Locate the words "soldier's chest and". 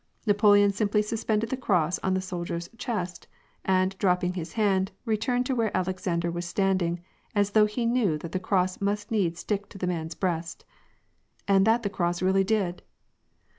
2.21-3.95